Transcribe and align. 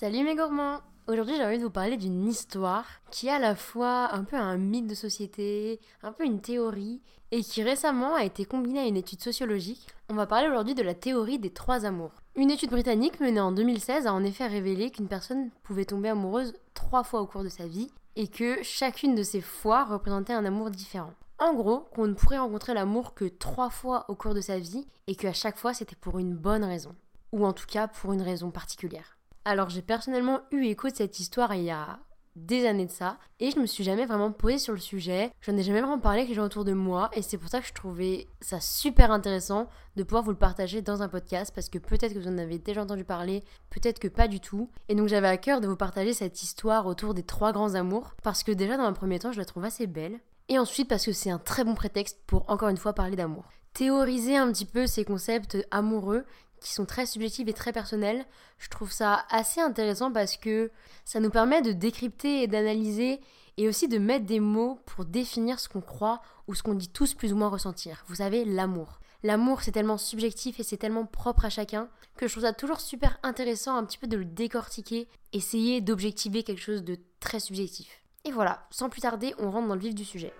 Salut 0.00 0.24
mes 0.24 0.34
gourmands 0.34 0.80
Aujourd'hui 1.08 1.36
j'ai 1.36 1.44
envie 1.44 1.58
de 1.58 1.62
vous 1.62 1.68
parler 1.68 1.98
d'une 1.98 2.26
histoire 2.26 2.86
qui 3.10 3.26
est 3.26 3.32
à 3.32 3.38
la 3.38 3.54
fois 3.54 4.14
un 4.14 4.24
peu 4.24 4.36
un 4.36 4.56
mythe 4.56 4.86
de 4.86 4.94
société, 4.94 5.78
un 6.02 6.10
peu 6.10 6.24
une 6.24 6.40
théorie, 6.40 7.02
et 7.32 7.42
qui 7.42 7.62
récemment 7.62 8.14
a 8.14 8.24
été 8.24 8.46
combinée 8.46 8.80
à 8.80 8.86
une 8.86 8.96
étude 8.96 9.20
sociologique. 9.20 9.86
On 10.08 10.14
va 10.14 10.26
parler 10.26 10.48
aujourd'hui 10.48 10.74
de 10.74 10.82
la 10.82 10.94
théorie 10.94 11.38
des 11.38 11.50
trois 11.50 11.84
amours. 11.84 12.14
Une 12.34 12.50
étude 12.50 12.70
britannique 12.70 13.20
menée 13.20 13.42
en 13.42 13.52
2016 13.52 14.06
a 14.06 14.14
en 14.14 14.24
effet 14.24 14.46
révélé 14.46 14.90
qu'une 14.90 15.06
personne 15.06 15.50
pouvait 15.64 15.84
tomber 15.84 16.08
amoureuse 16.08 16.54
trois 16.72 17.04
fois 17.04 17.20
au 17.20 17.26
cours 17.26 17.44
de 17.44 17.50
sa 17.50 17.66
vie, 17.66 17.90
et 18.16 18.28
que 18.28 18.62
chacune 18.62 19.14
de 19.14 19.22
ces 19.22 19.42
fois 19.42 19.84
représentait 19.84 20.32
un 20.32 20.46
amour 20.46 20.70
différent. 20.70 21.12
En 21.38 21.52
gros, 21.52 21.80
qu'on 21.94 22.06
ne 22.06 22.14
pourrait 22.14 22.38
rencontrer 22.38 22.72
l'amour 22.72 23.12
que 23.12 23.26
trois 23.26 23.68
fois 23.68 24.06
au 24.08 24.14
cours 24.14 24.32
de 24.32 24.40
sa 24.40 24.58
vie, 24.58 24.86
et 25.08 25.14
qu'à 25.14 25.34
chaque 25.34 25.58
fois 25.58 25.74
c'était 25.74 25.94
pour 25.94 26.18
une 26.18 26.34
bonne 26.34 26.64
raison. 26.64 26.96
Ou 27.32 27.44
en 27.44 27.52
tout 27.52 27.66
cas 27.68 27.86
pour 27.86 28.14
une 28.14 28.22
raison 28.22 28.50
particulière. 28.50 29.19
Alors 29.44 29.70
j'ai 29.70 29.82
personnellement 29.82 30.40
eu 30.50 30.64
écho 30.64 30.88
de 30.88 30.94
cette 30.94 31.18
histoire 31.18 31.54
il 31.54 31.64
y 31.64 31.70
a 31.70 31.98
des 32.36 32.66
années 32.66 32.86
de 32.86 32.90
ça 32.90 33.18
et 33.40 33.50
je 33.50 33.58
me 33.58 33.66
suis 33.66 33.84
jamais 33.84 34.06
vraiment 34.06 34.30
posée 34.32 34.58
sur 34.58 34.72
le 34.72 34.78
sujet, 34.78 35.32
j'en 35.40 35.56
ai 35.56 35.62
jamais 35.62 35.80
vraiment 35.80 35.98
parlé 35.98 36.20
avec 36.20 36.28
les 36.28 36.34
gens 36.34 36.44
autour 36.44 36.64
de 36.64 36.72
moi 36.72 37.10
et 37.14 37.22
c'est 37.22 37.38
pour 37.38 37.48
ça 37.48 37.60
que 37.60 37.66
je 37.66 37.72
trouvais 37.72 38.28
ça 38.40 38.60
super 38.60 39.10
intéressant 39.10 39.68
de 39.96 40.02
pouvoir 40.02 40.22
vous 40.22 40.30
le 40.30 40.36
partager 40.36 40.82
dans 40.82 41.02
un 41.02 41.08
podcast 41.08 41.52
parce 41.54 41.68
que 41.68 41.78
peut-être 41.78 42.14
que 42.14 42.18
vous 42.18 42.28
en 42.28 42.38
avez 42.38 42.58
déjà 42.58 42.82
entendu 42.82 43.04
parler, 43.04 43.42
peut-être 43.70 43.98
que 43.98 44.08
pas 44.08 44.28
du 44.28 44.40
tout 44.40 44.70
et 44.88 44.94
donc 44.94 45.08
j'avais 45.08 45.28
à 45.28 45.38
cœur 45.38 45.60
de 45.60 45.66
vous 45.66 45.76
partager 45.76 46.12
cette 46.12 46.42
histoire 46.42 46.86
autour 46.86 47.14
des 47.14 47.24
trois 47.24 47.52
grands 47.52 47.74
amours 47.74 48.14
parce 48.22 48.42
que 48.42 48.52
déjà 48.52 48.76
dans 48.76 48.84
un 48.84 48.92
premier 48.92 49.18
temps 49.18 49.32
je 49.32 49.38
la 49.38 49.44
trouve 49.44 49.64
assez 49.64 49.86
belle 49.86 50.20
et 50.48 50.58
ensuite 50.58 50.88
parce 50.88 51.06
que 51.06 51.12
c'est 51.12 51.30
un 51.30 51.38
très 51.38 51.64
bon 51.64 51.74
prétexte 51.74 52.20
pour 52.26 52.48
encore 52.48 52.68
une 52.68 52.76
fois 52.76 52.92
parler 52.92 53.16
d'amour. 53.16 53.44
Théoriser 53.72 54.36
un 54.36 54.50
petit 54.50 54.66
peu 54.66 54.86
ces 54.86 55.04
concepts 55.04 55.56
amoureux 55.70 56.24
qui 56.60 56.72
sont 56.72 56.84
très 56.84 57.06
subjectives 57.06 57.48
et 57.48 57.52
très 57.52 57.72
personnelles. 57.72 58.24
Je 58.58 58.68
trouve 58.68 58.92
ça 58.92 59.24
assez 59.30 59.60
intéressant 59.60 60.12
parce 60.12 60.36
que 60.36 60.70
ça 61.04 61.20
nous 61.20 61.30
permet 61.30 61.62
de 61.62 61.72
décrypter 61.72 62.42
et 62.42 62.46
d'analyser 62.46 63.20
et 63.56 63.68
aussi 63.68 63.88
de 63.88 63.98
mettre 63.98 64.26
des 64.26 64.40
mots 64.40 64.80
pour 64.86 65.04
définir 65.04 65.58
ce 65.60 65.68
qu'on 65.68 65.80
croit 65.80 66.22
ou 66.46 66.54
ce 66.54 66.62
qu'on 66.62 66.74
dit 66.74 66.88
tous 66.88 67.14
plus 67.14 67.32
ou 67.32 67.36
moins 67.36 67.48
ressentir. 67.48 68.04
Vous 68.06 68.16
savez, 68.16 68.44
l'amour. 68.44 69.00
L'amour, 69.22 69.62
c'est 69.62 69.72
tellement 69.72 69.98
subjectif 69.98 70.60
et 70.60 70.62
c'est 70.62 70.78
tellement 70.78 71.04
propre 71.04 71.44
à 71.44 71.50
chacun 71.50 71.88
que 72.16 72.26
je 72.26 72.32
trouve 72.32 72.44
ça 72.44 72.52
toujours 72.52 72.80
super 72.80 73.18
intéressant 73.22 73.76
un 73.76 73.84
petit 73.84 73.98
peu 73.98 74.06
de 74.06 74.16
le 74.16 74.24
décortiquer, 74.24 75.08
essayer 75.32 75.80
d'objectiver 75.80 76.42
quelque 76.42 76.62
chose 76.62 76.82
de 76.82 76.98
très 77.18 77.40
subjectif. 77.40 78.02
Et 78.24 78.32
voilà, 78.32 78.66
sans 78.70 78.88
plus 78.88 79.00
tarder, 79.00 79.34
on 79.38 79.50
rentre 79.50 79.68
dans 79.68 79.74
le 79.74 79.80
vif 79.80 79.94
du 79.94 80.04
sujet. 80.04 80.32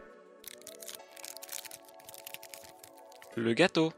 Le 3.36 3.52
gâteau. 3.55 3.92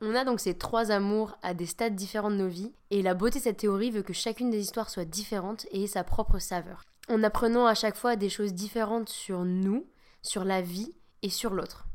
On 0.00 0.14
a 0.14 0.24
donc 0.24 0.40
ces 0.40 0.56
trois 0.56 0.90
amours 0.90 1.36
à 1.42 1.54
des 1.54 1.66
stades 1.66 1.96
différents 1.96 2.30
de 2.30 2.36
nos 2.36 2.48
vies, 2.48 2.72
et 2.90 3.02
la 3.02 3.14
beauté 3.14 3.38
de 3.38 3.44
cette 3.44 3.56
théorie 3.56 3.90
veut 3.90 4.02
que 4.02 4.12
chacune 4.12 4.50
des 4.50 4.60
histoires 4.60 4.90
soit 4.90 5.04
différente 5.04 5.66
et 5.70 5.84
ait 5.84 5.88
sa 5.88 6.04
propre 6.04 6.38
saveur. 6.38 6.82
En 7.08 7.22
apprenant 7.22 7.66
à 7.66 7.74
chaque 7.74 7.96
fois 7.96 8.16
des 8.16 8.28
choses 8.28 8.52
différentes 8.52 9.08
sur 9.08 9.44
nous, 9.44 9.86
sur 10.22 10.44
la 10.44 10.60
vie 10.60 10.94
et 11.22 11.30
sur 11.30 11.54
l'autre. 11.54 11.86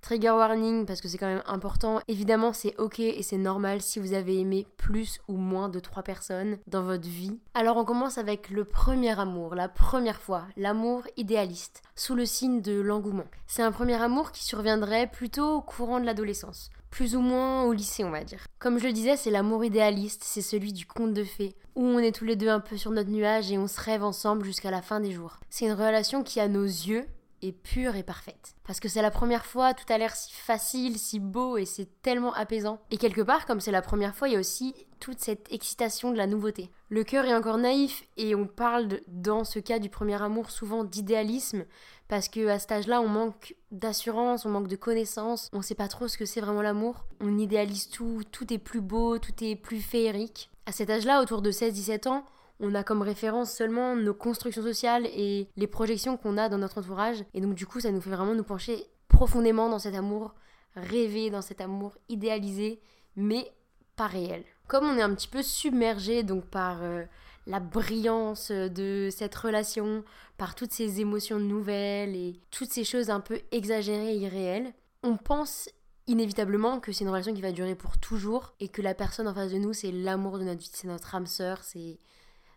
Trigger 0.00 0.30
warning 0.30 0.86
parce 0.86 1.00
que 1.00 1.08
c'est 1.08 1.18
quand 1.18 1.26
même 1.26 1.42
important. 1.46 2.00
Évidemment, 2.08 2.52
c'est 2.52 2.78
ok 2.78 3.00
et 3.00 3.22
c'est 3.22 3.36
normal 3.36 3.82
si 3.82 3.98
vous 3.98 4.12
avez 4.12 4.38
aimé 4.38 4.66
plus 4.76 5.20
ou 5.28 5.36
moins 5.36 5.68
de 5.68 5.80
trois 5.80 6.02
personnes 6.02 6.58
dans 6.66 6.82
votre 6.82 7.08
vie. 7.08 7.38
Alors 7.54 7.76
on 7.76 7.84
commence 7.84 8.18
avec 8.18 8.50
le 8.50 8.64
premier 8.64 9.18
amour, 9.18 9.54
la 9.54 9.68
première 9.68 10.20
fois, 10.20 10.44
l'amour 10.56 11.02
idéaliste, 11.16 11.82
sous 11.96 12.14
le 12.14 12.26
signe 12.26 12.62
de 12.62 12.80
l'engouement. 12.80 13.26
C'est 13.46 13.62
un 13.62 13.72
premier 13.72 14.00
amour 14.00 14.32
qui 14.32 14.44
surviendrait 14.44 15.08
plutôt 15.08 15.56
au 15.56 15.60
courant 15.60 16.00
de 16.00 16.06
l'adolescence. 16.06 16.70
Plus 16.90 17.16
ou 17.16 17.20
moins 17.20 17.64
au 17.64 17.72
lycée, 17.72 18.04
on 18.04 18.10
va 18.10 18.24
dire. 18.24 18.46
Comme 18.58 18.78
je 18.78 18.86
le 18.86 18.92
disais, 18.92 19.16
c'est 19.16 19.30
l'amour 19.30 19.64
idéaliste, 19.64 20.22
c'est 20.24 20.40
celui 20.40 20.72
du 20.72 20.86
conte 20.86 21.12
de 21.12 21.24
fées, 21.24 21.54
où 21.74 21.84
on 21.84 21.98
est 21.98 22.14
tous 22.14 22.24
les 22.24 22.36
deux 22.36 22.48
un 22.48 22.60
peu 22.60 22.76
sur 22.76 22.90
notre 22.90 23.10
nuage 23.10 23.52
et 23.52 23.58
on 23.58 23.66
se 23.66 23.80
rêve 23.80 24.02
ensemble 24.02 24.44
jusqu'à 24.44 24.70
la 24.70 24.80
fin 24.80 25.00
des 25.00 25.12
jours. 25.12 25.38
C'est 25.50 25.66
une 25.66 25.72
relation 25.72 26.22
qui, 26.22 26.40
à 26.40 26.48
nos 26.48 26.64
yeux, 26.64 27.06
est 27.42 27.52
pure 27.52 27.96
et 27.96 28.02
parfaite. 28.02 28.54
Parce 28.64 28.80
que 28.80 28.88
c'est 28.88 29.02
la 29.02 29.10
première 29.10 29.46
fois, 29.46 29.74
tout 29.74 29.90
a 29.92 29.98
l'air 29.98 30.14
si 30.14 30.32
facile, 30.32 30.98
si 30.98 31.20
beau 31.20 31.56
et 31.56 31.64
c'est 31.64 31.88
tellement 32.02 32.34
apaisant. 32.34 32.80
Et 32.90 32.96
quelque 32.96 33.20
part, 33.20 33.46
comme 33.46 33.60
c'est 33.60 33.70
la 33.70 33.82
première 33.82 34.14
fois, 34.14 34.28
il 34.28 34.34
y 34.34 34.36
a 34.36 34.40
aussi 34.40 34.74
toute 35.00 35.20
cette 35.20 35.52
excitation 35.52 36.10
de 36.10 36.16
la 36.16 36.26
nouveauté. 36.26 36.70
Le 36.88 37.04
cœur 37.04 37.24
est 37.24 37.34
encore 37.34 37.58
naïf 37.58 38.04
et 38.16 38.34
on 38.34 38.46
parle 38.46 39.00
dans 39.06 39.44
ce 39.44 39.58
cas 39.58 39.78
du 39.78 39.88
premier 39.88 40.20
amour 40.20 40.50
souvent 40.50 40.84
d'idéalisme 40.84 41.64
parce 42.08 42.28
que 42.28 42.48
à 42.48 42.58
cet 42.58 42.72
âge-là, 42.72 43.02
on 43.02 43.08
manque 43.08 43.54
d'assurance, 43.70 44.46
on 44.46 44.50
manque 44.50 44.68
de 44.68 44.76
connaissances, 44.76 45.50
on 45.52 45.60
sait 45.60 45.74
pas 45.74 45.88
trop 45.88 46.08
ce 46.08 46.16
que 46.16 46.24
c'est 46.24 46.40
vraiment 46.40 46.62
l'amour. 46.62 47.04
On 47.20 47.38
idéalise 47.38 47.90
tout, 47.90 48.22
tout 48.32 48.52
est 48.52 48.58
plus 48.58 48.80
beau, 48.80 49.18
tout 49.18 49.32
est 49.42 49.56
plus 49.56 49.80
féerique. 49.80 50.50
À 50.64 50.72
cet 50.72 50.88
âge-là, 50.90 51.20
autour 51.20 51.42
de 51.42 51.50
16-17 51.50 52.08
ans, 52.08 52.24
on 52.60 52.74
a 52.74 52.82
comme 52.82 53.02
référence 53.02 53.52
seulement 53.52 53.94
nos 53.94 54.14
constructions 54.14 54.62
sociales 54.62 55.06
et 55.06 55.48
les 55.56 55.66
projections 55.66 56.16
qu'on 56.16 56.36
a 56.38 56.48
dans 56.48 56.58
notre 56.58 56.78
entourage. 56.78 57.24
Et 57.34 57.40
donc 57.40 57.54
du 57.54 57.66
coup, 57.66 57.80
ça 57.80 57.90
nous 57.90 58.00
fait 58.00 58.10
vraiment 58.10 58.34
nous 58.34 58.44
pencher 58.44 58.86
profondément 59.08 59.68
dans 59.68 59.78
cet 59.78 59.94
amour, 59.94 60.34
rêver 60.74 61.30
dans 61.30 61.42
cet 61.42 61.60
amour 61.60 61.96
idéalisé, 62.08 62.80
mais 63.16 63.50
pas 63.96 64.06
réel. 64.06 64.44
Comme 64.66 64.84
on 64.84 64.98
est 64.98 65.02
un 65.02 65.14
petit 65.14 65.28
peu 65.28 65.42
submergé 65.42 66.22
donc 66.22 66.44
par 66.44 66.82
euh, 66.82 67.04
la 67.46 67.60
brillance 67.60 68.50
de 68.50 69.08
cette 69.10 69.34
relation, 69.34 70.04
par 70.36 70.54
toutes 70.54 70.72
ces 70.72 71.00
émotions 71.00 71.38
nouvelles 71.38 72.14
et 72.14 72.40
toutes 72.50 72.70
ces 72.70 72.84
choses 72.84 73.10
un 73.10 73.20
peu 73.20 73.40
exagérées 73.50 74.14
et 74.14 74.18
irréelles, 74.18 74.72
on 75.02 75.16
pense 75.16 75.68
inévitablement 76.06 76.80
que 76.80 76.92
c'est 76.92 77.04
une 77.04 77.10
relation 77.10 77.34
qui 77.34 77.42
va 77.42 77.52
durer 77.52 77.74
pour 77.74 77.98
toujours 77.98 78.54
et 78.60 78.68
que 78.68 78.82
la 78.82 78.94
personne 78.94 79.28
en 79.28 79.34
face 79.34 79.52
de 79.52 79.58
nous, 79.58 79.72
c'est 79.72 79.92
l'amour 79.92 80.38
de 80.38 80.44
notre 80.44 80.60
vie, 80.60 80.70
c'est 80.72 80.88
notre 80.88 81.14
âme 81.14 81.26
sœur, 81.26 81.62
c'est 81.62 81.98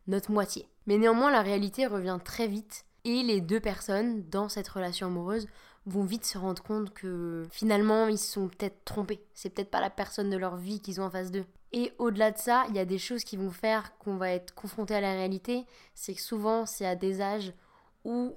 notre 0.07 0.31
moitié. 0.31 0.67
Mais 0.87 0.97
néanmoins, 0.97 1.31
la 1.31 1.41
réalité 1.41 1.85
revient 1.85 2.19
très 2.23 2.47
vite 2.47 2.85
et 3.03 3.23
les 3.23 3.41
deux 3.41 3.59
personnes 3.59 4.23
dans 4.29 4.49
cette 4.49 4.67
relation 4.67 5.07
amoureuse 5.07 5.47
vont 5.85 6.03
vite 6.03 6.25
se 6.25 6.37
rendre 6.37 6.61
compte 6.61 6.93
que 6.93 7.47
finalement 7.49 8.07
ils 8.07 8.17
se 8.17 8.31
sont 8.33 8.47
peut-être 8.47 8.83
trompés. 8.85 9.23
C'est 9.33 9.49
peut-être 9.49 9.71
pas 9.71 9.81
la 9.81 9.89
personne 9.89 10.29
de 10.29 10.37
leur 10.37 10.57
vie 10.57 10.79
qu'ils 10.79 11.01
ont 11.01 11.05
en 11.05 11.09
face 11.09 11.31
d'eux. 11.31 11.45
Et 11.71 11.93
au-delà 11.97 12.31
de 12.31 12.37
ça, 12.37 12.65
il 12.69 12.75
y 12.75 12.79
a 12.79 12.85
des 12.85 12.97
choses 12.97 13.23
qui 13.23 13.37
vont 13.37 13.49
faire 13.49 13.97
qu'on 13.97 14.17
va 14.17 14.29
être 14.29 14.53
confronté 14.53 14.93
à 14.93 15.01
la 15.01 15.13
réalité. 15.13 15.65
C'est 15.95 16.13
que 16.13 16.21
souvent 16.21 16.65
c'est 16.65 16.85
à 16.85 16.95
des 16.95 17.21
âges 17.21 17.53
où 18.03 18.35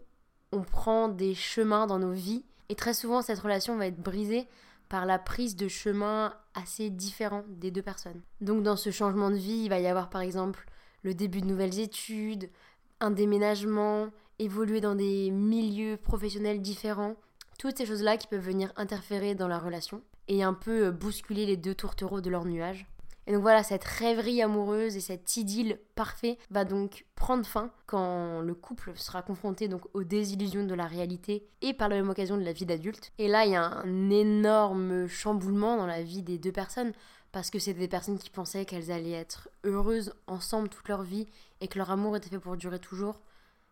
on 0.53 0.63
prend 0.63 1.09
des 1.09 1.35
chemins 1.35 1.87
dans 1.87 1.99
nos 1.99 2.13
vies 2.13 2.45
et 2.69 2.77
très 2.77 2.95
souvent 2.95 3.21
cette 3.21 3.41
relation 3.41 3.77
va 3.77 3.89
être 3.89 4.01
brisée 4.01 4.49
par 4.89 5.05
la 5.05 5.19
prise 5.19 5.57
de 5.57 5.69
chemins 5.69 6.35
assez 6.55 6.89
différents 6.89 7.45
des 7.49 7.71
deux 7.71 7.83
personnes. 7.83 8.23
Donc 8.41 8.63
dans 8.63 8.77
ce 8.77 8.91
changement 8.91 9.31
de 9.31 9.37
vie, 9.37 9.65
il 9.65 9.69
va 9.69 9.81
y 9.81 9.87
avoir 9.87 10.09
par 10.09 10.21
exemple 10.21 10.67
le 11.05 11.15
début 11.15 11.41
de 11.41 11.47
nouvelles 11.47 11.79
études, 11.79 12.51
un 12.99 13.11
déménagement, 13.13 14.09
évoluer 14.39 14.81
dans 14.81 14.95
des 14.97 15.31
milieux 15.31 15.97
professionnels 15.97 16.61
différents, 16.61 17.15
toutes 17.59 17.79
ces 17.79 17.87
choses-là 17.87 18.17
qui 18.17 18.27
peuvent 18.27 18.45
venir 18.45 18.73
interférer 18.77 19.35
dans 19.35 19.47
la 19.47 19.59
relation 19.59 20.03
et 20.27 20.43
un 20.43 20.55
peu 20.55 20.87
euh, 20.87 20.91
bousculer 20.91 21.47
les 21.47 21.57
deux 21.57 21.75
tourtereaux 21.75 22.21
de 22.21 22.31
leur 22.31 22.47
nuage. 22.47 22.87
Et 23.27 23.33
donc 23.33 23.43
voilà, 23.43 23.63
cette 23.63 23.85
rêverie 23.85 24.43
amoureuse 24.43 24.97
et 24.97 25.01
cette 25.01 25.37
idylle 25.37 25.79
parfait 25.95 26.39
va 26.51 26.65
donc 26.65 27.07
prendre 27.15 27.47
fin 27.47 27.71
quand 27.87 28.41
le 28.41 28.55
couple 28.55 28.93
sera 28.97 29.23
confronté 29.23 29.67
donc 29.67 29.83
aux 29.95 30.05
désillusions 30.05 30.65
de 30.65 30.75
la 30.75 30.87
réalité 30.87 31.47
et 31.63 31.73
par 31.73 31.89
la 31.89 31.97
même 31.97 32.11
occasion 32.11 32.37
de 32.37 32.43
la 32.43 32.53
vie 32.53 32.67
d'adulte. 32.67 33.13
Et 33.19 33.29
là, 33.29 33.47
il 33.47 33.53
y 33.53 33.57
a 33.57 33.65
un 33.65 34.11
énorme 34.11 35.07
chamboulement 35.07 35.77
dans 35.77 35.87
la 35.87 36.03
vie 36.03 36.23
des 36.23 36.39
deux 36.39 36.53
personnes 36.53 36.93
parce 37.33 37.51
que 37.51 37.59
c'était 37.59 37.81
des 37.81 37.89
personnes 37.89 38.19
qui 38.19 38.31
pensaient 38.31 38.65
qu'elles 38.65 38.93
allaient 38.93 39.13
être 39.13 39.49
heureuses 39.65 40.15
ensemble 40.27 40.69
toute 40.69 40.89
leur 40.89 41.03
vie 41.03 41.27
et 41.61 41.69
que 41.69 41.79
leur 41.79 41.91
amour 41.91 42.17
était 42.17 42.29
fait 42.29 42.39
pour 42.39 42.57
durer 42.57 42.79
toujours. 42.79 43.21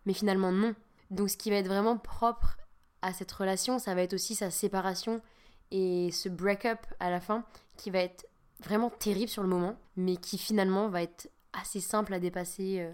Mais 0.07 0.15
finalement 0.15 0.51
non. 0.51 0.75
Donc 1.11 1.29
ce 1.29 1.37
qui 1.37 1.51
va 1.51 1.57
être 1.57 1.69
vraiment 1.69 1.99
propre 1.99 2.57
à 3.03 3.13
cette 3.13 3.31
relation, 3.31 3.79
ça 3.79 3.95
va 3.95 4.03
être 4.03 4.15
aussi 4.15 4.35
sa 4.35 4.51
séparation 4.51 5.21
et 5.71 6.11
ce 6.11 6.29
break-up 6.29 6.81
à 7.01 7.11
la 7.11 7.21
fin 7.21 7.45
qui 7.77 7.91
va 7.91 7.99
être 7.99 8.27
vraiment 8.63 8.91
terrible 8.91 9.29
sur 9.29 9.43
le 9.43 9.49
moment, 9.49 9.77
mais 9.97 10.17
qui 10.17 10.39
finalement 10.39 10.89
va 10.89 11.03
être 11.03 11.31
assez 11.53 11.81
simple 11.81 12.15
à 12.15 12.21
dépasser 12.21 12.81
euh, 12.81 12.93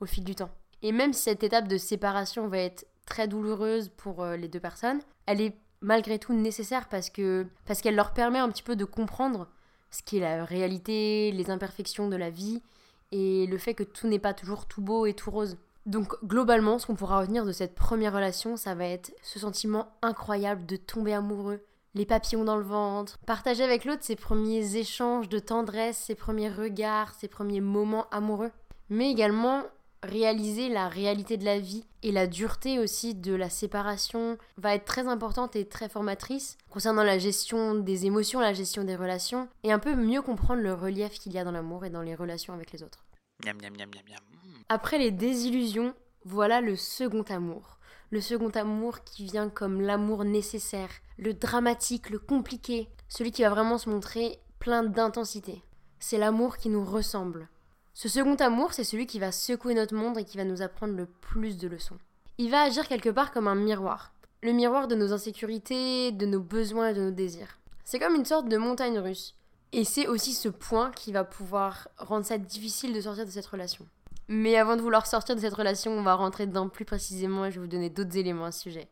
au 0.00 0.06
fil 0.06 0.24
du 0.24 0.34
temps. 0.34 0.50
Et 0.82 0.92
même 0.92 1.12
si 1.12 1.22
cette 1.22 1.44
étape 1.44 1.68
de 1.68 1.78
séparation 1.78 2.48
va 2.48 2.58
être 2.58 2.86
très 3.06 3.28
douloureuse 3.28 3.90
pour 3.96 4.22
euh, 4.22 4.36
les 4.36 4.48
deux 4.48 4.60
personnes, 4.60 5.00
elle 5.26 5.40
est 5.40 5.56
malgré 5.80 6.18
tout 6.18 6.32
nécessaire 6.32 6.88
parce 6.88 7.10
que 7.10 7.46
parce 7.66 7.80
qu'elle 7.80 7.96
leur 7.96 8.12
permet 8.12 8.38
un 8.38 8.48
petit 8.48 8.62
peu 8.62 8.76
de 8.76 8.84
comprendre 8.84 9.48
ce 9.90 10.02
qui 10.02 10.18
est 10.18 10.20
la 10.20 10.44
réalité, 10.44 11.32
les 11.32 11.50
imperfections 11.50 12.08
de 12.08 12.16
la 12.16 12.30
vie 12.30 12.62
et 13.10 13.46
le 13.46 13.58
fait 13.58 13.74
que 13.74 13.82
tout 13.82 14.08
n'est 14.08 14.18
pas 14.18 14.32
toujours 14.32 14.66
tout 14.66 14.80
beau 14.80 15.06
et 15.06 15.14
tout 15.14 15.30
rose. 15.30 15.58
Donc 15.84 16.14
globalement, 16.24 16.78
ce 16.78 16.86
qu'on 16.86 16.94
pourra 16.94 17.20
retenir 17.20 17.44
de 17.44 17.52
cette 17.52 17.74
première 17.74 18.14
relation, 18.14 18.56
ça 18.56 18.74
va 18.74 18.86
être 18.86 19.12
ce 19.22 19.38
sentiment 19.38 19.92
incroyable 20.00 20.64
de 20.64 20.76
tomber 20.76 21.12
amoureux, 21.12 21.60
les 21.94 22.06
papillons 22.06 22.44
dans 22.44 22.56
le 22.56 22.64
ventre, 22.64 23.18
partager 23.26 23.62
avec 23.62 23.84
l'autre 23.84 24.02
ses 24.04 24.16
premiers 24.16 24.76
échanges 24.76 25.28
de 25.28 25.38
tendresse, 25.38 25.98
ses 25.98 26.14
premiers 26.14 26.50
regards, 26.50 27.14
ses 27.14 27.28
premiers 27.28 27.60
moments 27.60 28.08
amoureux, 28.10 28.50
mais 28.88 29.10
également 29.10 29.62
réaliser 30.02 30.68
la 30.68 30.88
réalité 30.88 31.36
de 31.36 31.44
la 31.44 31.60
vie 31.60 31.84
et 32.02 32.10
la 32.10 32.26
dureté 32.26 32.78
aussi 32.78 33.14
de 33.14 33.34
la 33.34 33.48
séparation 33.48 34.36
va 34.56 34.74
être 34.74 34.84
très 34.84 35.06
importante 35.06 35.54
et 35.54 35.64
très 35.64 35.88
formatrice 35.88 36.58
concernant 36.70 37.04
la 37.04 37.18
gestion 37.18 37.74
des 37.74 38.06
émotions, 38.06 38.40
la 38.40 38.52
gestion 38.52 38.84
des 38.84 38.96
relations 38.96 39.48
et 39.62 39.72
un 39.72 39.78
peu 39.78 39.94
mieux 39.94 40.22
comprendre 40.22 40.62
le 40.62 40.74
relief 40.74 41.12
qu'il 41.20 41.32
y 41.32 41.38
a 41.38 41.44
dans 41.44 41.52
l'amour 41.52 41.84
et 41.84 41.90
dans 41.90 42.02
les 42.02 42.16
relations 42.16 42.52
avec 42.52 42.72
les 42.72 42.82
autres. 42.82 43.04
Miam, 43.44 43.56
miam, 43.62 43.72
miam, 43.76 43.90
miam, 43.94 44.04
miam. 44.08 44.20
Après 44.68 44.98
les 44.98 45.10
désillusions, 45.10 45.94
voilà 46.24 46.60
le 46.60 46.76
second 46.76 47.24
amour. 47.28 47.78
Le 48.10 48.20
second 48.20 48.50
amour 48.50 49.04
qui 49.04 49.24
vient 49.24 49.48
comme 49.48 49.80
l'amour 49.80 50.24
nécessaire, 50.24 50.90
le 51.22 51.34
dramatique, 51.34 52.10
le 52.10 52.18
compliqué, 52.18 52.88
celui 53.08 53.30
qui 53.30 53.42
va 53.42 53.50
vraiment 53.50 53.78
se 53.78 53.88
montrer 53.88 54.40
plein 54.58 54.82
d'intensité. 54.82 55.62
C'est 56.00 56.18
l'amour 56.18 56.56
qui 56.56 56.68
nous 56.68 56.84
ressemble. 56.84 57.48
Ce 57.94 58.08
second 58.08 58.34
amour, 58.34 58.72
c'est 58.72 58.82
celui 58.82 59.06
qui 59.06 59.20
va 59.20 59.30
secouer 59.30 59.74
notre 59.74 59.94
monde 59.94 60.18
et 60.18 60.24
qui 60.24 60.36
va 60.36 60.44
nous 60.44 60.62
apprendre 60.62 60.94
le 60.94 61.06
plus 61.06 61.58
de 61.58 61.68
leçons. 61.68 61.98
Il 62.38 62.50
va 62.50 62.62
agir 62.62 62.88
quelque 62.88 63.10
part 63.10 63.30
comme 63.30 63.46
un 63.46 63.54
miroir. 63.54 64.12
Le 64.42 64.50
miroir 64.50 64.88
de 64.88 64.96
nos 64.96 65.12
insécurités, 65.12 66.10
de 66.10 66.26
nos 66.26 66.40
besoins 66.40 66.88
et 66.88 66.94
de 66.94 67.02
nos 67.02 67.12
désirs. 67.12 67.60
C'est 67.84 68.00
comme 68.00 68.16
une 68.16 68.24
sorte 68.24 68.48
de 68.48 68.56
montagne 68.56 68.98
russe. 68.98 69.36
Et 69.70 69.84
c'est 69.84 70.08
aussi 70.08 70.32
ce 70.32 70.48
point 70.48 70.90
qui 70.90 71.12
va 71.12 71.22
pouvoir 71.22 71.86
rendre 71.98 72.26
ça 72.26 72.36
difficile 72.36 72.94
de 72.94 73.00
sortir 73.00 73.26
de 73.26 73.30
cette 73.30 73.46
relation. 73.46 73.86
Mais 74.26 74.56
avant 74.56 74.74
de 74.74 74.82
vouloir 74.82 75.06
sortir 75.06 75.36
de 75.36 75.40
cette 75.40 75.54
relation, 75.54 75.92
on 75.92 76.02
va 76.02 76.14
rentrer 76.14 76.46
dedans 76.46 76.68
plus 76.68 76.84
précisément 76.84 77.44
et 77.44 77.52
je 77.52 77.60
vais 77.60 77.66
vous 77.66 77.70
donner 77.70 77.90
d'autres 77.90 78.16
éléments 78.16 78.46
à 78.46 78.52
ce 78.52 78.62
sujet. 78.62 78.88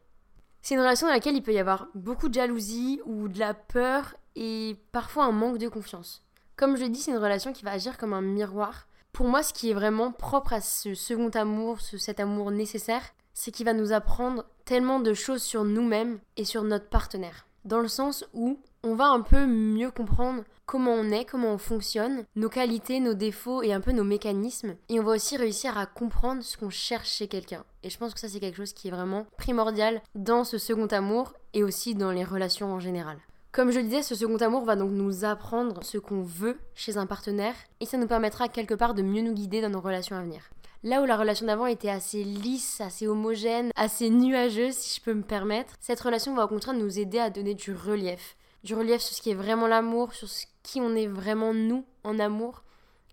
C'est 0.63 0.75
une 0.75 0.81
relation 0.81 1.07
dans 1.07 1.13
laquelle 1.13 1.37
il 1.37 1.43
peut 1.43 1.53
y 1.53 1.59
avoir 1.59 1.89
beaucoup 1.95 2.29
de 2.29 2.35
jalousie 2.35 3.01
ou 3.05 3.29
de 3.29 3.39
la 3.39 3.55
peur 3.55 4.15
et 4.37 4.77
parfois 4.93 5.25
un 5.25 5.33
manque 5.33 5.59
de 5.59 5.69
confiance. 5.69 6.23
Comme 6.57 6.77
je 6.77 6.83
l'ai 6.83 6.91
dit, 6.91 7.01
c'est 7.01 7.13
une 7.13 7.17
relation 7.17 7.53
qui 7.53 7.65
va 7.65 7.73
agir 7.73 7.97
comme 7.97 8.13
un 8.13 8.21
miroir. 8.21 8.87
Pour 9.13 9.27
moi, 9.27 9.43
ce 9.43 9.53
qui 9.53 9.71
est 9.71 9.75
vraiment 9.75 10.13
propre 10.13 10.53
à 10.53 10.61
ce 10.61 10.95
second 10.95 11.31
amour, 11.31 11.81
ce, 11.81 11.97
cet 11.97 12.21
amour 12.21 12.51
nécessaire, 12.51 13.03
c'est 13.33 13.51
qu'il 13.51 13.67
va 13.67 13.73
nous 13.73 13.93
apprendre 13.93 14.45
tellement 14.65 15.01
de 15.01 15.15
choses 15.15 15.43
sur 15.43 15.65
nous-mêmes 15.65 16.21
et 16.37 16.45
sur 16.45 16.63
notre 16.63 16.89
partenaire. 16.89 17.47
Dans 17.65 17.81
le 17.81 17.89
sens 17.89 18.25
où 18.35 18.61
on 18.83 18.95
va 18.95 19.09
un 19.09 19.21
peu 19.21 19.47
mieux 19.47 19.91
comprendre 19.91 20.45
comment 20.65 20.93
on 20.93 21.11
est, 21.11 21.25
comment 21.25 21.53
on 21.53 21.59
fonctionne, 21.59 22.25
nos 22.37 22.49
qualités, 22.49 23.01
nos 23.01 23.15
défauts 23.15 23.63
et 23.63 23.73
un 23.73 23.81
peu 23.81 23.93
nos 23.93 24.05
mécanismes. 24.05 24.77
Et 24.89 25.01
on 25.01 25.03
va 25.03 25.13
aussi 25.13 25.37
réussir 25.37 25.77
à 25.77 25.87
comprendre 25.87 26.43
ce 26.43 26.57
qu'on 26.57 26.71
cherche 26.71 27.11
chez 27.11 27.29
quelqu'un. 27.29 27.65
Et 27.83 27.91
je 27.91 27.99
pense 27.99 28.15
que 28.15 28.21
ça 28.21 28.29
c'est 28.29 28.41
quelque 28.41 28.57
chose 28.57 28.73
qui 28.73 28.89
est 28.89 28.93
vraiment 28.93 29.27
primordial 29.37 30.01
dans 30.15 30.45
ce 30.45 30.59
second 30.59 30.87
amour 30.87 31.35
et 31.55 31.65
aussi 31.65 31.95
dans 31.95 32.13
les 32.13 32.25
relations 32.25 32.73
en 32.73 32.81
général. 32.81 33.19
Comme 33.53 33.73
je 33.73 33.79
le 33.81 33.85
disais, 33.87 34.03
ce 34.03 34.15
second 34.15 34.37
amour 34.37 34.65
va 34.65 34.77
donc 34.77 34.93
nous 34.93 35.25
apprendre 35.25 35.83
ce 35.83 35.99
qu'on 35.99 36.23
veut 36.23 36.57
chez 36.75 36.97
un 36.97 37.07
partenaire 37.07 37.55
et 37.81 37.87
ça 37.87 37.99
nous 37.99 38.07
permettra 38.07 38.49
quelque 38.49 38.75
part 38.75 38.95
de 38.95 39.03
mieux 39.03 39.23
nous 39.23 39.35
guider 39.35 39.61
dans 39.61 39.71
nos 39.71 39.81
relations 39.81 40.17
à 40.17 40.23
venir. 40.23 40.51
Là 40.83 41.03
où 41.03 41.05
la 41.05 41.19
relation 41.19 41.47
d'avant 41.47 41.67
était 41.67 41.91
assez 41.91 42.25
lisse, 42.25 42.81
assez 42.81 43.07
homogène, 43.07 43.71
assez 43.77 44.09
nuageuse 44.09 44.75
si 44.75 44.99
je 44.99 45.05
peux 45.05 45.13
me 45.13 45.23
permettre, 45.23 45.75
cette 45.81 46.01
relation 46.01 46.35
va 46.35 46.45
au 46.45 46.49
contraire 46.49 46.75
nous 46.75 46.99
aider 46.99 47.19
à 47.19 47.29
donner 47.29 47.55
du 47.55 47.75
relief. 47.75 48.37
Du 48.63 48.75
relief 48.75 49.01
sur 49.01 49.17
ce 49.17 49.23
qui 49.23 49.31
est 49.31 49.35
vraiment 49.35 49.67
l'amour, 49.67 50.13
sur 50.13 50.29
ce 50.29 50.47
qui 50.63 50.81
on 50.81 50.95
est 50.95 51.07
vraiment 51.07 51.55
nous 51.55 51.87
en 52.05 52.19
amour 52.19 52.63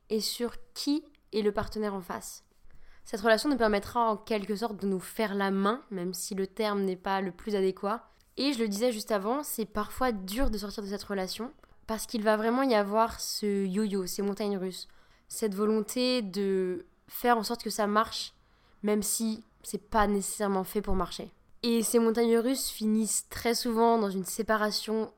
et 0.09 0.19
sur 0.19 0.55
qui 0.73 1.03
est 1.33 1.41
le 1.41 1.51
partenaire 1.51 1.93
en 1.93 2.01
face. 2.01 2.43
Cette 3.05 3.21
relation 3.21 3.49
nous 3.49 3.57
permettra 3.57 4.11
en 4.11 4.17
quelque 4.17 4.55
sorte 4.55 4.81
de 4.81 4.87
nous 4.87 4.99
faire 4.99 5.33
la 5.33 5.49
main, 5.49 5.81
même 5.91 6.13
si 6.13 6.35
le 6.35 6.47
terme 6.47 6.81
n'est 6.81 6.97
pas 6.97 7.21
le 7.21 7.31
plus 7.31 7.55
adéquat. 7.55 8.09
Et 8.35 8.51
je 8.51 8.59
le 8.59 8.67
disais 8.67 8.91
juste 8.91 9.11
avant, 9.11 9.43
c'est 9.43 9.65
parfois 9.65 10.11
dur 10.11 10.49
de 10.49 10.57
sortir 10.57 10.83
de 10.83 10.89
cette 10.89 11.03
relation 11.03 11.51
parce 11.87 12.05
qu'il 12.05 12.21
va 12.21 12.35
vraiment 12.35 12.63
y 12.63 12.75
avoir 12.75 13.19
ce 13.21 13.65
yo-yo, 13.65 14.05
ces 14.05 14.21
montagnes 14.21 14.57
russes, 14.57 14.89
cette 15.29 15.55
volonté 15.55 16.21
de 16.21 16.85
faire 17.07 17.37
en 17.37 17.43
sorte 17.43 17.63
que 17.63 17.69
ça 17.69 17.87
marche, 17.87 18.33
même 18.83 19.01
si 19.01 19.45
c'est 19.63 19.89
pas 19.89 20.07
nécessairement 20.07 20.65
fait 20.65 20.81
pour 20.81 20.95
marcher. 20.95 21.31
Et 21.63 21.83
ces 21.83 21.99
montagnes 21.99 22.37
russes 22.37 22.69
finissent 22.69 23.27
très 23.29 23.55
souvent 23.55 23.97
dans 23.97 24.09
une 24.09 24.25
séparation 24.25 25.11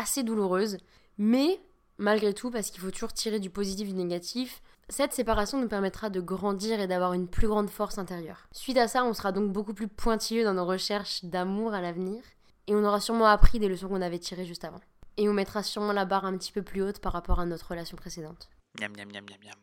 assez 0.00 0.22
douloureuse, 0.22 0.78
mais 1.18 1.60
malgré 1.98 2.32
tout, 2.32 2.50
parce 2.50 2.70
qu'il 2.70 2.80
faut 2.80 2.90
toujours 2.90 3.12
tirer 3.12 3.38
du 3.38 3.50
positif 3.50 3.88
du 3.88 3.94
négatif, 3.94 4.62
cette 4.88 5.12
séparation 5.12 5.60
nous 5.60 5.68
permettra 5.68 6.10
de 6.10 6.20
grandir 6.20 6.80
et 6.80 6.86
d'avoir 6.86 7.12
une 7.12 7.28
plus 7.28 7.46
grande 7.46 7.70
force 7.70 7.98
intérieure. 7.98 8.48
Suite 8.52 8.78
à 8.78 8.88
ça, 8.88 9.04
on 9.04 9.12
sera 9.12 9.30
donc 9.30 9.52
beaucoup 9.52 9.74
plus 9.74 9.88
pointilleux 9.88 10.42
dans 10.42 10.54
nos 10.54 10.64
recherches 10.64 11.24
d'amour 11.24 11.74
à 11.74 11.80
l'avenir, 11.80 12.22
et 12.66 12.74
on 12.74 12.84
aura 12.84 13.00
sûrement 13.00 13.26
appris 13.26 13.58
des 13.58 13.68
leçons 13.68 13.88
qu'on 13.88 14.00
avait 14.00 14.18
tirées 14.18 14.46
juste 14.46 14.64
avant. 14.64 14.80
Et 15.16 15.28
on 15.28 15.34
mettra 15.34 15.62
sûrement 15.62 15.92
la 15.92 16.06
barre 16.06 16.24
un 16.24 16.36
petit 16.38 16.52
peu 16.52 16.62
plus 16.62 16.82
haute 16.82 17.00
par 17.00 17.12
rapport 17.12 17.40
à 17.40 17.46
notre 17.46 17.68
relation 17.68 17.96
précédente. 17.96 18.48
Miam, 18.80 18.92
miam, 18.96 19.08
miam, 19.12 19.24
miam, 19.28 19.38
miam. 19.44 19.54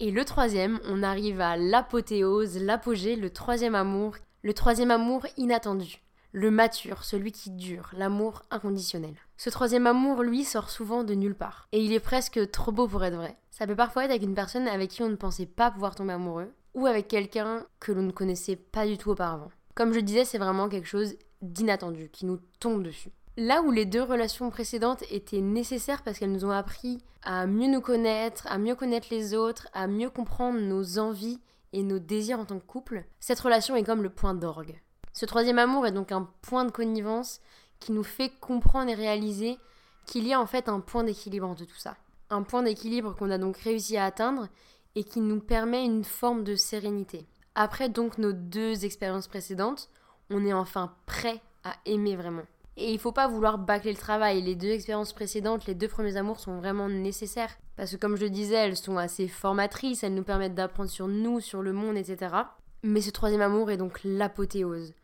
Et 0.00 0.10
le 0.10 0.24
troisième, 0.24 0.80
on 0.86 1.04
arrive 1.04 1.40
à 1.40 1.56
l'apothéose, 1.56 2.58
l'apogée, 2.58 3.14
le 3.14 3.30
troisième 3.30 3.76
amour, 3.76 4.16
le 4.42 4.54
troisième 4.54 4.90
amour 4.90 5.24
inattendu 5.36 6.04
le 6.34 6.50
mature, 6.50 7.04
celui 7.04 7.30
qui 7.30 7.50
dure, 7.50 7.90
l'amour 7.96 8.42
inconditionnel. 8.50 9.14
Ce 9.36 9.50
troisième 9.50 9.86
amour, 9.86 10.22
lui, 10.22 10.44
sort 10.44 10.70
souvent 10.70 11.04
de 11.04 11.14
nulle 11.14 11.34
part. 11.34 11.68
Et 11.72 11.82
il 11.82 11.92
est 11.92 12.00
presque 12.00 12.50
trop 12.50 12.72
beau 12.72 12.86
pour 12.86 13.04
être 13.04 13.16
vrai. 13.16 13.36
Ça 13.50 13.66
peut 13.66 13.76
parfois 13.76 14.04
être 14.04 14.10
avec 14.10 14.22
une 14.22 14.34
personne 14.34 14.68
avec 14.68 14.90
qui 14.90 15.02
on 15.02 15.08
ne 15.08 15.16
pensait 15.16 15.46
pas 15.46 15.70
pouvoir 15.70 15.94
tomber 15.94 16.12
amoureux, 16.12 16.52
ou 16.74 16.86
avec 16.86 17.08
quelqu'un 17.08 17.66
que 17.80 17.92
l'on 17.92 18.02
ne 18.02 18.12
connaissait 18.12 18.56
pas 18.56 18.86
du 18.86 18.98
tout 18.98 19.10
auparavant. 19.10 19.50
Comme 19.74 19.92
je 19.92 20.00
disais, 20.00 20.24
c'est 20.24 20.38
vraiment 20.38 20.68
quelque 20.68 20.88
chose 20.88 21.16
d'inattendu, 21.42 22.10
qui 22.12 22.26
nous 22.26 22.38
tombe 22.60 22.82
dessus. 22.82 23.10
Là 23.36 23.62
où 23.62 23.72
les 23.72 23.84
deux 23.84 24.02
relations 24.02 24.48
précédentes 24.50 25.02
étaient 25.10 25.40
nécessaires 25.40 26.02
parce 26.02 26.18
qu'elles 26.18 26.30
nous 26.30 26.44
ont 26.44 26.50
appris 26.50 27.02
à 27.24 27.46
mieux 27.46 27.68
nous 27.68 27.80
connaître, 27.80 28.46
à 28.48 28.58
mieux 28.58 28.76
connaître 28.76 29.08
les 29.10 29.34
autres, 29.34 29.68
à 29.72 29.88
mieux 29.88 30.10
comprendre 30.10 30.60
nos 30.60 30.98
envies 31.00 31.40
et 31.72 31.82
nos 31.82 31.98
désirs 31.98 32.38
en 32.38 32.44
tant 32.44 32.60
que 32.60 32.66
couple, 32.66 33.04
cette 33.18 33.40
relation 33.40 33.74
est 33.74 33.82
comme 33.82 34.04
le 34.04 34.10
point 34.10 34.34
d'orgue. 34.34 34.80
Ce 35.12 35.26
troisième 35.26 35.58
amour 35.58 35.86
est 35.86 35.92
donc 35.92 36.12
un 36.12 36.28
point 36.42 36.64
de 36.64 36.70
connivence 36.70 37.40
qui 37.84 37.92
nous 37.92 38.02
fait 38.02 38.30
comprendre 38.40 38.90
et 38.90 38.94
réaliser 38.94 39.58
qu'il 40.06 40.26
y 40.26 40.32
a 40.32 40.40
en 40.40 40.46
fait 40.46 40.70
un 40.70 40.80
point 40.80 41.04
d'équilibre 41.04 41.54
de 41.54 41.66
tout 41.66 41.76
ça. 41.76 41.96
Un 42.30 42.42
point 42.42 42.62
d'équilibre 42.62 43.14
qu'on 43.14 43.30
a 43.30 43.36
donc 43.36 43.58
réussi 43.58 43.98
à 43.98 44.06
atteindre 44.06 44.48
et 44.94 45.04
qui 45.04 45.20
nous 45.20 45.38
permet 45.38 45.84
une 45.84 46.02
forme 46.02 46.44
de 46.44 46.54
sérénité. 46.54 47.26
Après 47.54 47.90
donc 47.90 48.16
nos 48.16 48.32
deux 48.32 48.86
expériences 48.86 49.28
précédentes, 49.28 49.90
on 50.30 50.46
est 50.46 50.54
enfin 50.54 50.94
prêt 51.04 51.42
à 51.62 51.74
aimer 51.84 52.16
vraiment. 52.16 52.44
Et 52.78 52.90
il 52.90 52.98
faut 52.98 53.12
pas 53.12 53.28
vouloir 53.28 53.58
bâcler 53.58 53.92
le 53.92 53.98
travail. 53.98 54.40
Les 54.40 54.54
deux 54.54 54.70
expériences 54.70 55.12
précédentes, 55.12 55.66
les 55.66 55.74
deux 55.74 55.86
premiers 55.86 56.16
amours 56.16 56.40
sont 56.40 56.56
vraiment 56.56 56.88
nécessaires. 56.88 57.54
Parce 57.76 57.90
que 57.90 57.96
comme 57.96 58.16
je 58.16 58.24
le 58.24 58.30
disais, 58.30 58.54
elles 58.54 58.78
sont 58.78 58.96
assez 58.96 59.28
formatrices, 59.28 60.02
elles 60.02 60.14
nous 60.14 60.24
permettent 60.24 60.54
d'apprendre 60.54 60.90
sur 60.90 61.06
nous, 61.06 61.40
sur 61.40 61.60
le 61.60 61.74
monde, 61.74 61.98
etc. 61.98 62.34
Mais 62.82 63.02
ce 63.02 63.10
troisième 63.10 63.42
amour 63.42 63.70
est 63.70 63.76
donc 63.76 64.00
l'apothéose 64.04 64.94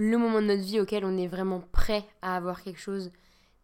le 0.00 0.16
moment 0.16 0.40
de 0.40 0.46
notre 0.46 0.62
vie 0.62 0.78
auquel 0.78 1.04
on 1.04 1.18
est 1.18 1.26
vraiment 1.26 1.60
prêt 1.72 2.04
à 2.22 2.36
avoir 2.36 2.62
quelque 2.62 2.78
chose 2.78 3.10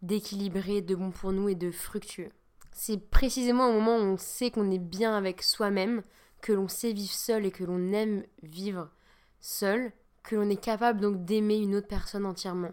d'équilibré, 0.01 0.81
de 0.81 0.93
bon 0.93 1.09
pour 1.09 1.31
nous 1.31 1.47
et 1.47 1.55
de 1.55 1.71
fructueux. 1.71 2.29
C'est 2.73 3.09
précisément 3.09 3.69
au 3.69 3.79
moment 3.79 3.95
où 3.95 4.01
on 4.01 4.17
sait 4.17 4.51
qu'on 4.51 4.69
est 4.69 4.77
bien 4.77 5.15
avec 5.15 5.41
soi-même, 5.41 6.03
que 6.41 6.51
l'on 6.51 6.67
sait 6.67 6.91
vivre 6.91 7.13
seul 7.13 7.45
et 7.45 7.51
que 7.51 7.63
l'on 7.63 7.93
aime 7.93 8.23
vivre 8.43 8.89
seul, 9.39 9.93
que 10.23 10.35
l'on 10.35 10.49
est 10.49 10.61
capable 10.61 10.99
donc 10.99 11.23
d'aimer 11.23 11.57
une 11.57 11.73
autre 11.73 11.87
personne 11.87 12.25
entièrement. 12.25 12.71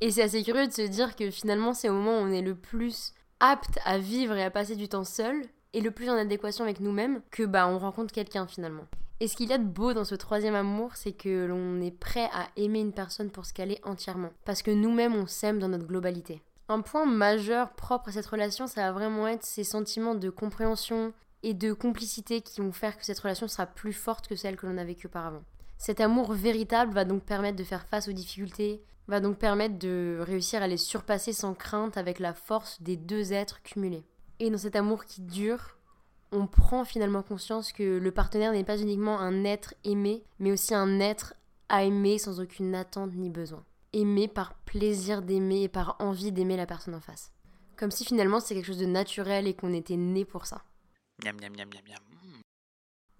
Et 0.00 0.10
c'est 0.10 0.22
assez 0.22 0.42
curieux 0.42 0.66
de 0.66 0.72
se 0.72 0.80
dire 0.80 1.14
que 1.14 1.30
finalement 1.30 1.74
c'est 1.74 1.90
au 1.90 1.94
moment 1.94 2.16
où 2.16 2.22
on 2.22 2.32
est 2.32 2.40
le 2.40 2.54
plus 2.54 3.12
apte 3.40 3.78
à 3.84 3.98
vivre 3.98 4.36
et 4.36 4.42
à 4.42 4.50
passer 4.50 4.74
du 4.74 4.88
temps 4.88 5.04
seul 5.04 5.44
et 5.74 5.82
le 5.82 5.90
plus 5.90 6.08
en 6.08 6.16
adéquation 6.16 6.64
avec 6.64 6.80
nous-mêmes 6.80 7.20
que 7.30 7.42
bah 7.42 7.68
on 7.68 7.78
rencontre 7.78 8.14
quelqu'un 8.14 8.46
finalement. 8.46 8.86
Et 9.22 9.28
ce 9.28 9.36
qu'il 9.36 9.50
y 9.50 9.52
a 9.52 9.58
de 9.58 9.62
beau 9.62 9.92
dans 9.92 10.04
ce 10.04 10.16
troisième 10.16 10.56
amour, 10.56 10.96
c'est 10.96 11.12
que 11.12 11.46
l'on 11.46 11.80
est 11.80 11.96
prêt 11.96 12.28
à 12.32 12.48
aimer 12.56 12.80
une 12.80 12.92
personne 12.92 13.30
pour 13.30 13.46
ce 13.46 13.52
qu'elle 13.52 13.70
est 13.70 13.86
entièrement. 13.86 14.30
Parce 14.44 14.62
que 14.62 14.72
nous-mêmes, 14.72 15.14
on 15.14 15.28
s'aime 15.28 15.60
dans 15.60 15.68
notre 15.68 15.86
globalité. 15.86 16.42
Un 16.68 16.80
point 16.80 17.06
majeur 17.06 17.70
propre 17.74 18.08
à 18.08 18.10
cette 18.10 18.26
relation, 18.26 18.66
ça 18.66 18.80
va 18.82 18.90
vraiment 18.90 19.28
être 19.28 19.44
ces 19.44 19.62
sentiments 19.62 20.16
de 20.16 20.28
compréhension 20.28 21.12
et 21.44 21.54
de 21.54 21.72
complicité 21.72 22.40
qui 22.40 22.60
vont 22.60 22.72
faire 22.72 22.98
que 22.98 23.04
cette 23.04 23.20
relation 23.20 23.46
sera 23.46 23.64
plus 23.64 23.92
forte 23.92 24.26
que 24.26 24.34
celle 24.34 24.56
que 24.56 24.66
l'on 24.66 24.76
a 24.76 24.82
vécue 24.82 25.06
auparavant. 25.06 25.44
Cet 25.78 26.00
amour 26.00 26.32
véritable 26.32 26.92
va 26.92 27.04
donc 27.04 27.22
permettre 27.22 27.58
de 27.58 27.62
faire 27.62 27.86
face 27.86 28.08
aux 28.08 28.12
difficultés, 28.12 28.82
va 29.06 29.20
donc 29.20 29.38
permettre 29.38 29.78
de 29.78 30.18
réussir 30.20 30.62
à 30.62 30.66
les 30.66 30.76
surpasser 30.76 31.32
sans 31.32 31.54
crainte 31.54 31.96
avec 31.96 32.18
la 32.18 32.34
force 32.34 32.82
des 32.82 32.96
deux 32.96 33.32
êtres 33.32 33.62
cumulés. 33.62 34.02
Et 34.40 34.50
dans 34.50 34.58
cet 34.58 34.74
amour 34.74 35.04
qui 35.04 35.20
dure, 35.20 35.76
on 36.32 36.46
prend 36.46 36.84
finalement 36.84 37.22
conscience 37.22 37.72
que 37.72 37.98
le 37.98 38.10
partenaire 38.10 38.52
n'est 38.52 38.64
pas 38.64 38.80
uniquement 38.80 39.20
un 39.20 39.44
être 39.44 39.74
aimé, 39.84 40.24
mais 40.38 40.52
aussi 40.52 40.74
un 40.74 40.98
être 40.98 41.34
à 41.68 41.84
aimer 41.84 42.18
sans 42.18 42.40
aucune 42.40 42.74
attente 42.74 43.12
ni 43.14 43.30
besoin. 43.30 43.64
Aimer 43.92 44.28
par 44.28 44.54
plaisir 44.54 45.22
d'aimer 45.22 45.64
et 45.64 45.68
par 45.68 45.96
envie 45.98 46.32
d'aimer 46.32 46.56
la 46.56 46.66
personne 46.66 46.94
en 46.94 47.00
face. 47.00 47.32
Comme 47.76 47.90
si 47.90 48.04
finalement 48.04 48.40
c'est 48.40 48.54
quelque 48.54 48.66
chose 48.66 48.78
de 48.78 48.86
naturel 48.86 49.46
et 49.46 49.54
qu'on 49.54 49.72
était 49.74 49.96
né 49.96 50.24
pour 50.24 50.46
ça. 50.46 50.62
Miam, 51.22 51.36
miam, 51.40 51.52
miam, 51.56 51.68
miam, 51.68 51.84
miam. 51.88 51.98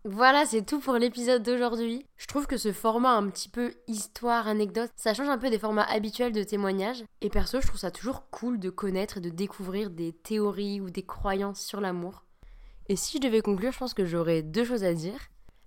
Voilà, 0.05 0.47
c'est 0.47 0.67
tout 0.67 0.81
pour 0.81 0.95
l'épisode 0.95 1.45
d'aujourd'hui. 1.45 2.05
Je 2.17 2.27
trouve 2.27 2.49
que 2.49 2.57
ce 2.57 2.73
format 2.73 3.13
un 3.13 3.29
petit 3.31 3.49
peu 3.49 3.73
histoire, 3.87 4.49
anecdote, 4.49 4.91
ça 4.97 5.15
change 5.15 5.29
un 5.29 5.39
peu 5.39 5.49
des 5.49 5.61
formats 5.61 5.85
habituels 5.85 6.33
de 6.33 6.43
témoignages. 6.43 7.05
Et 7.21 7.31
perso, 7.31 7.61
je 7.61 7.69
trouve 7.69 7.79
ça 7.79 7.93
toujours 7.93 8.29
cool 8.31 8.59
de 8.59 8.69
connaître 8.69 9.19
et 9.19 9.21
de 9.21 9.31
découvrir 9.31 9.91
des 9.91 10.13
théories 10.13 10.81
ou 10.81 10.91
des 10.91 11.05
croyances 11.05 11.61
sur 11.61 11.81
l'amour. 11.81 12.25
Et 12.89 12.97
si 12.97 13.19
je 13.19 13.23
devais 13.23 13.41
conclure, 13.41 13.73
je 13.73 13.79
pense 13.79 13.95
que 13.95 14.05
j'aurais 14.05 14.43
deux 14.43 14.65
choses 14.65 14.85
à 14.85 14.95
dire. 14.95 15.19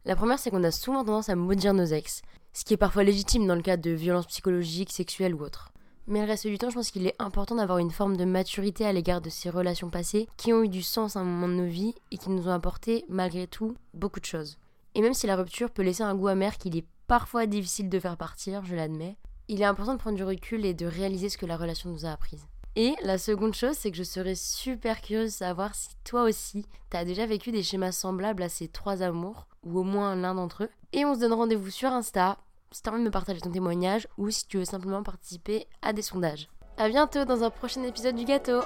La 0.05 0.15
première, 0.15 0.37
c'est 0.37 0.51
qu'on 0.51 0.63
a 0.63 0.71
souvent 0.71 1.03
tendance 1.03 1.29
à 1.29 1.35
maudire 1.35 1.73
nos 1.73 1.85
ex, 1.85 2.21
ce 2.53 2.63
qui 2.63 2.73
est 2.73 2.77
parfois 2.77 3.03
légitime 3.03 3.47
dans 3.47 3.55
le 3.55 3.61
cas 3.61 3.77
de 3.77 3.91
violences 3.91 4.27
psychologiques, 4.27 4.91
sexuelles 4.91 5.33
ou 5.33 5.41
autres. 5.41 5.71
Mais 6.07 6.21
le 6.21 6.27
reste 6.27 6.45
du 6.45 6.59
temps, 6.59 6.69
je 6.69 6.75
pense 6.75 6.91
qu'il 6.91 7.07
est 7.07 7.15
important 7.17 7.55
d'avoir 7.55 7.79
une 7.79 7.89
forme 7.89 8.15
de 8.15 8.25
maturité 8.25 8.85
à 8.85 8.93
l'égard 8.93 9.21
de 9.21 9.29
ces 9.29 9.49
relations 9.49 9.89
passées 9.89 10.27
qui 10.37 10.53
ont 10.53 10.63
eu 10.63 10.69
du 10.69 10.83
sens 10.83 11.15
à 11.15 11.21
un 11.21 11.23
moment 11.23 11.47
de 11.47 11.59
nos 11.61 11.69
vies 11.69 11.95
et 12.11 12.17
qui 12.17 12.29
nous 12.29 12.47
ont 12.47 12.53
apporté, 12.53 13.05
malgré 13.09 13.47
tout, 13.47 13.75
beaucoup 13.95 14.19
de 14.19 14.25
choses. 14.25 14.57
Et 14.93 15.01
même 15.01 15.15
si 15.15 15.25
la 15.25 15.35
rupture 15.35 15.71
peut 15.71 15.81
laisser 15.81 16.03
un 16.03 16.13
goût 16.13 16.27
amer 16.27 16.57
qu'il 16.57 16.77
est 16.77 16.85
parfois 17.07 17.47
difficile 17.47 17.89
de 17.89 17.99
faire 17.99 18.17
partir, 18.17 18.63
je 18.65 18.75
l'admets, 18.75 19.17
il 19.47 19.61
est 19.61 19.65
important 19.65 19.93
de 19.93 19.99
prendre 19.99 20.17
du 20.17 20.23
recul 20.23 20.65
et 20.65 20.73
de 20.73 20.85
réaliser 20.85 21.29
ce 21.29 21.37
que 21.37 21.45
la 21.45 21.57
relation 21.57 21.89
nous 21.89 22.05
a 22.05 22.11
appris. 22.11 22.39
Et 22.77 22.95
la 23.03 23.17
seconde 23.17 23.53
chose, 23.53 23.77
c'est 23.77 23.89
que 23.89 23.97
je 23.97 24.03
serais 24.03 24.35
super 24.35 25.01
curieuse 25.01 25.31
de 25.31 25.37
savoir 25.37 25.73
si 25.75 25.89
toi 26.03 26.23
aussi, 26.23 26.65
t'as 26.89 27.05
déjà 27.05 27.25
vécu 27.25 27.51
des 27.51 27.63
schémas 27.63 27.93
semblables 27.93 28.43
à 28.43 28.49
ces 28.49 28.67
trois 28.67 29.01
amours, 29.01 29.47
ou 29.63 29.79
au 29.79 29.83
moins 29.83 30.15
l'un 30.15 30.35
d'entre 30.35 30.63
eux. 30.63 30.69
Et 30.91 31.05
on 31.05 31.15
se 31.15 31.21
donne 31.21 31.33
rendez-vous 31.33 31.69
sur 31.69 31.89
Insta, 31.89 32.37
si 32.71 32.81
t'as 32.81 32.91
envie 32.91 32.99
de 32.99 33.05
me 33.05 33.11
partager 33.11 33.39
ton 33.39 33.51
témoignage, 33.51 34.09
ou 34.17 34.29
si 34.29 34.45
tu 34.45 34.57
veux 34.57 34.65
simplement 34.65 35.03
participer 35.03 35.67
à 35.81 35.93
des 35.93 36.01
sondages. 36.01 36.49
A 36.77 36.89
bientôt 36.89 37.23
dans 37.23 37.43
un 37.43 37.49
prochain 37.49 37.83
épisode 37.83 38.17
du 38.17 38.25
gâteau 38.25 38.59